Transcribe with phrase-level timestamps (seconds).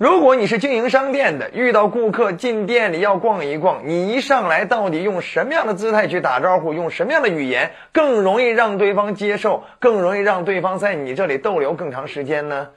[0.00, 12.68] 如果你是经营商店的，遇到顾客进店里要逛一逛，你一上来到底用什么样的姿态去打招呼，用什么样的语言更容易让对方接受，更容易让对方在你这里逗留更长时间呢？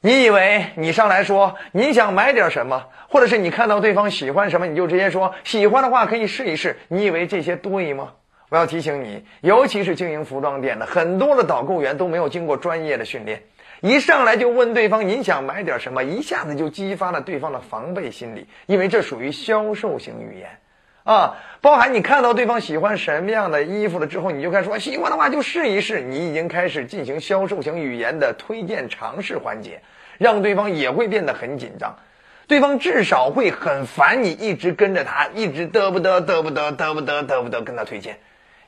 [0.00, 6.76] 你以为你上来说你想买点什么，或者是你看到对方喜欢什么，你就直接说喜欢的话可以试一试。
[6.88, 8.14] 你以为这些对吗？
[8.48, 13.42] 我要提醒你，尤其是经营服装店的，很多的导购员都没有经过专业的训练。
[13.82, 20.58] 一上来就问对方您想买点什么，一下子就激发了对方的防备心理，因为这属于销售型语言，
[21.04, 29.82] 啊，包含你看到对方喜欢什么样的衣服了之后，你就开始说喜欢的话就试一试，你已经开始进行销售型语言的推荐尝试环节，
[30.18, 31.98] 让对方也会变得很紧张，
[32.46, 38.18] 对方至少会很烦你一直跟着他，一直嘚不嘚嘚不嘚嘚不嘚嘚不嘚跟他推荐，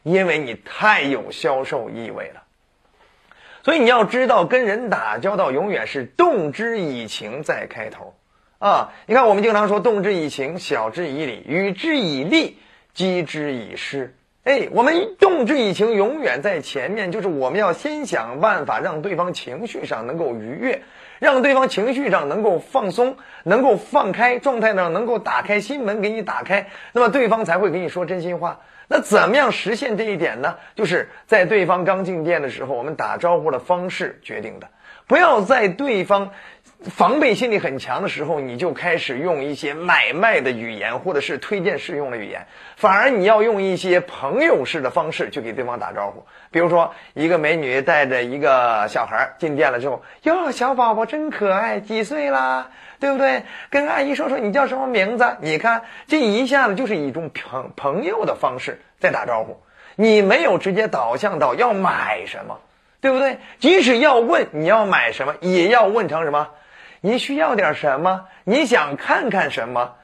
[0.02, 2.43] 因为你太有销售意味了。
[3.62, 8.15] 所以你要知道，跟人打交道永远是动之以情在开头，
[8.59, 8.93] 啊！
[9.07, 12.59] 你看我们经常说动之以情，晓之以理，与之以利，
[12.95, 14.16] 击之以势。
[14.49, 20.80] 哎，我们动之以情永远在前面，就是我们要先想办法让对方情绪上能够愉悦，
[21.18, 28.60] 让对方情绪上能够放松，能够放开状态呢，能够打开心门给你打开，那么对方才会给你说真心话。
[28.88, 30.57] 那怎么样实现这一点呢？
[30.74, 34.69] 就是在对方刚进店的时候，我们打招呼的方式决定的。
[35.09, 36.30] 不要在对方
[36.82, 42.46] 防备心理很强的时候，你就开始用一些买卖的语言，或者是推荐试用的语言。
[42.76, 46.24] 反而你要用一些朋友式的方式去给对方打招呼。
[46.52, 52.68] 比如说，一个美女带着一个小孩进店了之后，哟，小宝宝真可爱，几岁啦？
[53.01, 53.45] 对不对？
[53.70, 55.36] 跟阿姨说说你叫什么名字？
[55.40, 59.60] 你看这一下子就是一种朋朋友的方式在打招呼，
[59.96, 62.60] 你没有直接导向到要买什么，
[63.01, 63.38] 对不对？
[63.59, 66.49] 即使要问你要买什么，也要问成什么？
[67.00, 68.27] 你需要点什么？
[68.44, 69.94] 你想看看什么？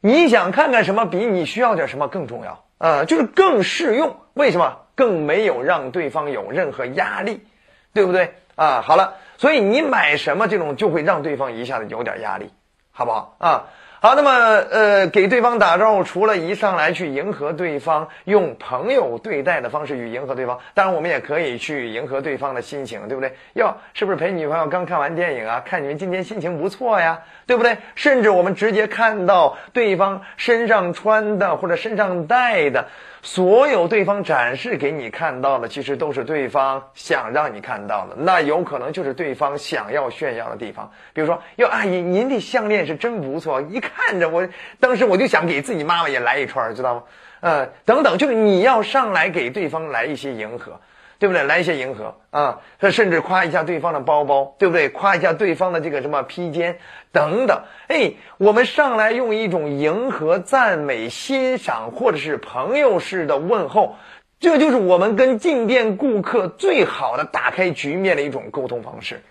[0.00, 1.06] 你想看看什么？
[1.06, 3.04] 比你需要点什么更重要啊？
[3.04, 4.16] 就是更适用。
[4.34, 4.78] 为什么？
[4.94, 7.46] 更没有让对方有任何压力，
[7.94, 8.34] 对不对？
[8.56, 9.14] 啊，好了。
[9.38, 12.50] 所以你买什么这种就会让对方一下子有点压力，
[12.90, 13.64] 好不好啊？
[14.02, 23.32] 好，那么呃，给对方打招呼，除了一上来去迎合对方，用朋友对待的方式去迎合对方，当然我们也可以去迎合对方的心情，对不对？
[23.52, 25.62] 哟，是不是陪女朋友刚看完电影啊？
[25.64, 27.76] 看你们今天心情不错呀，对不对？
[27.94, 32.88] 甚至我们直接看到对方身上穿的或者身上带的。
[33.24, 40.90] 所有对方展示给你看到的，其实都是对方想让你看到的，那有可能就是对方想要炫耀的地方。
[41.12, 44.48] 比如说，哟，阿姨，您的项链是真不错，一看看着我，
[44.80, 47.02] 当时我就想给自己妈妈也来一串，知道吗？
[47.40, 50.80] 呃，等等，就是你要上来给对方来一些迎合。
[51.18, 51.44] 对不对？
[51.44, 52.58] 来一些迎合啊，
[52.90, 54.88] 甚至夸一下对方的包包，对不对？
[54.88, 56.78] 夸一下对方的这个什么披肩
[57.12, 57.62] 等等。
[57.86, 63.94] 哎，我们上来用一种迎合、赞美、欣赏，或者是朋友式的问候，
[64.40, 69.22] 这就是我们跟进店顾客最好的打开局面的一种沟通方式。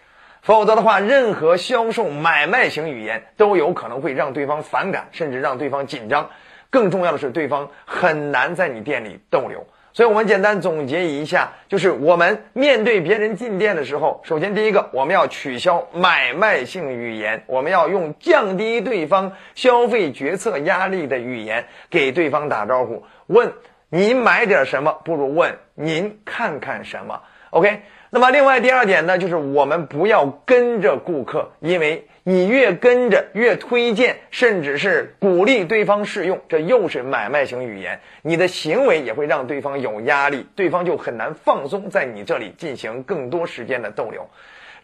[0.41, 6.29] 否则的话，任何销售买卖型语言都有可能会让对方反感，甚至让对方紧张。
[6.71, 9.65] 更重要的是，对方很难在你店里逗留。
[9.93, 23.03] 所以我们简单总结一下，就是我们面对别人进店的时候，首先第一个，我们要取消买卖性语言，我们要用降低对方消费决策压力的语言给对方打招呼。
[23.27, 23.53] 问
[23.89, 27.21] 您买点什么，不如问您看看什么。
[27.51, 27.81] OK。
[28.13, 38.01] 那么，另外第二点呢，就是我们不要跟着顾客，因为你越跟着，越推荐，甚至是鼓励对方试用，这又是买卖型语言。
[38.21, 44.29] 你的行为也会让对方有压力，对方就很难放松在你这里进行更多时间的逗留。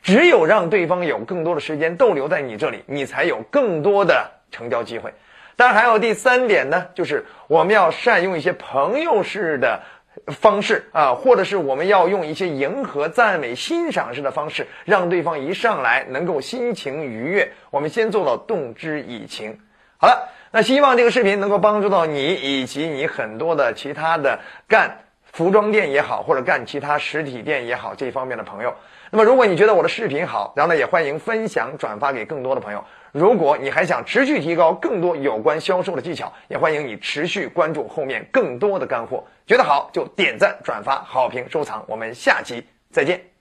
[0.02, 5.14] 只有让对方有更多的时间逗留在你这里，你才有更多的成交机会。
[5.58, 9.82] 当然，还有第三点呢，就是我们要善用一些朋友式的。
[10.28, 17.52] 方式啊，或者是我们要用一些迎合、赞美、欣赏式的方式，让对方一上来能够心情愉悦。
[17.72, 19.60] 我们先做到动之以情。
[19.98, 25.00] 好了，那希望这个视频能够帮助到你以及你很多的其他的干
[25.38, 28.74] 服装店也好，或者干其他实体店也好这方面的朋友。
[29.12, 32.84] 那么，如果你觉得我的视频好，然后呢，也欢迎分享转发给更多的朋友。
[33.12, 39.24] 如果你还想持续提高更多有关销售的技巧，也欢迎你持续关注后面更多的干货。
[39.46, 41.86] 觉得好就点赞、转发、好评、收藏。
[41.88, 43.37] 我们下期再见。